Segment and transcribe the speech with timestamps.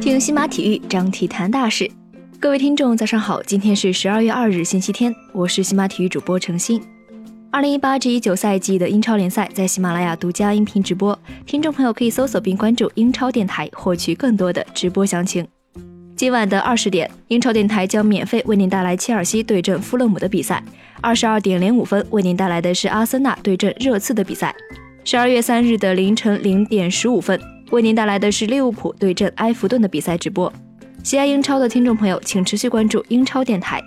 [0.00, 1.90] 听西马体育，张体谈大事。
[2.38, 6.80] 各位听众，早上好，今天是十二月二日，星期天，我是西马体育主播程鑫。
[7.50, 15.46] 二零一八至一九赛季的英超联赛在喜马拉雅独家音频直播，听众朋友可以搜索并关注英超电台，获取更多的直播详情。
[16.16, 20.62] 今晚的二十点，英超电台将免费为您带来切尔西对阵富勒姆的比赛。
[21.00, 24.54] 二十二点零五分，为您带来的是阿森纳对阵热刺的比赛。
[25.04, 27.38] 十二月三日的凌晨零点十五分，
[27.72, 30.50] 为您带来的是利物浦对阵埃弗顿的比赛直播。
[31.02, 33.82] 喜爱英超的听众朋友，请持续关注英超电台。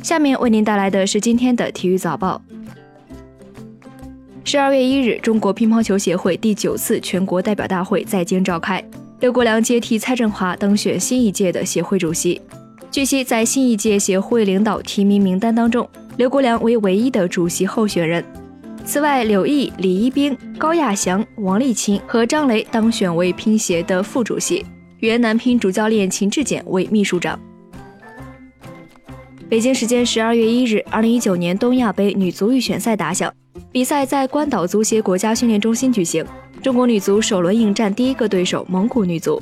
[0.00, 2.40] 下面为您带来的是今天的体育早报。
[4.44, 8.82] 十二月一日，中国乒乓球协会第九次全国代表大会在京召开，
[9.18, 12.40] 刘国梁接替蔡振华当选新一届的协会主席。
[12.92, 18.24] 据悉，在新一届协会领导提名名单当中，刘国梁为唯一的主席候选人。
[18.84, 24.66] 此外，柳毅、李一冰、高亚翔、王励勤和张雷当选为乒协的副主席，
[24.98, 27.38] 原男乒主教练秦志戬为秘书长。
[29.48, 33.32] 北京时间十二月一日，二零一九年东亚杯女足预选赛打响，
[33.70, 36.24] 比赛在关岛足协国家训练中心举行。
[36.62, 39.40] 中国女足首轮应战第一个对手蒙古女足。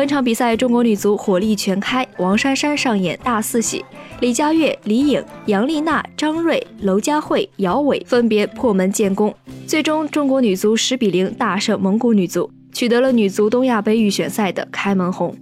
[0.00, 3.84] 本场比赛，中国女足火力全开，王珊珊上演大四喜，
[4.20, 9.34] 李佳悦、李颖、杨丽娜、张睿、娄佳慧、姚伟分别破门建功，
[9.66, 15.36] 最终中国女足十比零大胜蒙古女足，取得了女足东亚杯预选赛的开门红。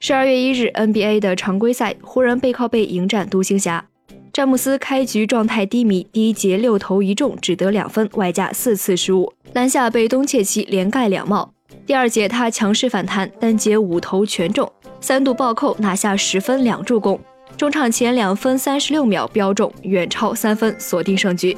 [0.00, 3.86] 十二月一日，NBA 的常规赛，湖人背靠背迎战独行侠。
[4.32, 11.52] 詹姆斯开局状态低迷，第一节六投一中，只得两分，外加四次失误，篮下被东契奇连盖两帽。
[11.86, 17.18] 第二节他强势反弹，单节五投全中，三度暴扣，拿下十分两助攻。
[17.56, 21.56] 中场前两分三十六秒标中，远超三分，锁定胜局。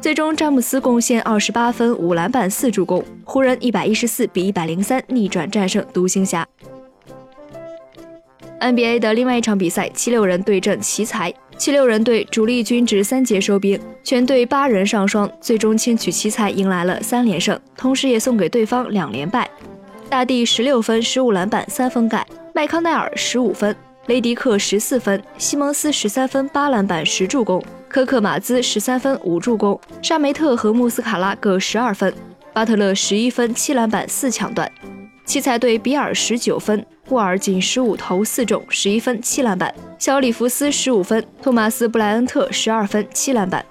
[0.00, 6.46] 最终，詹姆斯贡献二十八分、五篮板、四助攻，湖人一百一十四比一百零三逆转战胜独行侠。
[8.60, 11.32] NBA 的另外一场比赛，七六人对阵奇才。
[11.62, 19.48] 七六人队主力均值三节收兵，全队八人上双，最终轻取奇才，迎来了三连胜，同时也送给对方两连败。
[20.10, 22.18] 大帝十六分、十五篮板、三分盖；
[22.52, 32.12] 麦康奈尔十五分，雷迪克十四分，西蒙斯十三分、八篮板、十助攻；科克马兹十三分、五助攻；沙梅特和穆斯卡拉各十二分；
[32.52, 34.68] 巴特勒十一分、七篮板、四抢断。
[35.24, 43.62] 奇才队比尔十九分，沃尔仅十五投四中，十一分七篮板；小里弗斯十五分，托马斯布莱恩特十二分七篮板。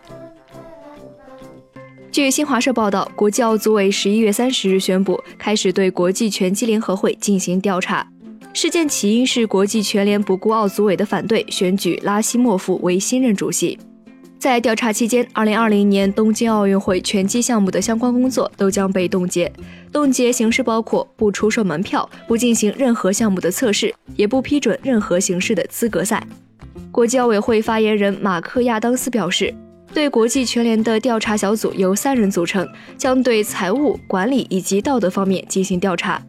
[2.11, 8.07] 据新华社报道，国际奥组委十一月三十日宣布，开始对国际拳击联合会进行调查。
[8.53, 13.79] 事件起因是国际拳联不顾奥组委的反对，选举拉希莫夫为新任主席。
[14.41, 19.53] 在调查期间，二零二零年东京奥运会拳击项目的相关工作都将被冻结。
[19.91, 26.25] 冻结形式包括不出售门票、不进行任何项目的测试，也不批准任何形式的资格赛。
[26.89, 29.53] 国际奥委会发言人马克亚当斯表示，
[29.93, 36.19] 对国际拳联的调查小组由三人组成，将对财务管理以及道德方面进行调查。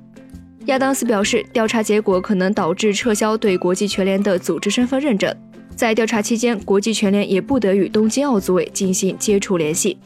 [0.67, 5.35] 亚当斯表示，调查结果可能导致撤销对国际拳联的组织身份认证。
[5.83, 9.99] 在调查期间，国际拳联也不得与东京奥组委进行接触联系。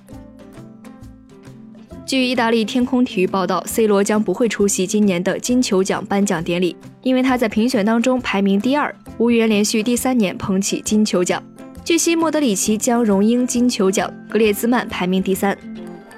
[2.06, 11.42] 据意大利天空体育报道，C 罗将不会出席今年的金球奖颁奖典礼，因为他在评选当中排名第二，无缘连续第三年捧起金球奖。
[11.84, 15.54] 据悉，莫德里奇将荣膺金球奖，格列兹曼排名第三。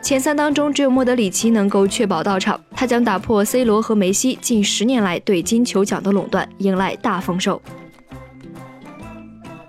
[0.01, 7.61] 前三当中，只有莫德里奇能够确保到场，他将打破 C 罗和梅西近十年来对金球奖的垄断，迎来大丰收。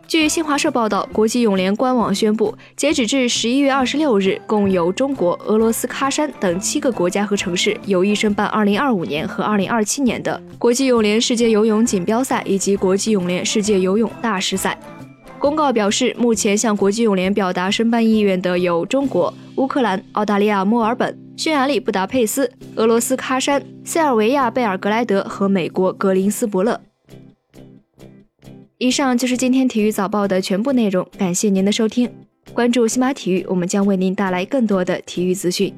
[0.10, 14.76] 据新华社报道，国际泳联官网宣布，截止至十一月二十六日，共有中国、俄罗斯、喀山等七个国家和城市有意申办二零二五年和二零二七年的国际泳联世界游泳锦标赛以及国际泳联世界游泳大师赛。
[15.38, 26.82] 公告表示，目前向国际泳联表达申办意愿的有中国、乌克兰、澳大利亚墨尔本、匈牙利布达佩斯、俄罗斯喀山、塞尔维亚贝尔格莱德和美国格林斯伯勒。
[28.82, 32.10] 以上就是今天体育早报的全部内容，感谢您的收听。
[32.54, 35.74] 关注西马体育，我们将为您带来更多的体育资讯。